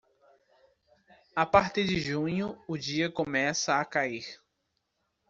A 1.35 1.45
partir 1.45 1.85
de 1.85 1.99
junho, 1.99 2.57
o 2.67 2.75
dia 2.75 3.07
começa 3.07 3.75
a 3.75 3.85
cair. 3.85 4.25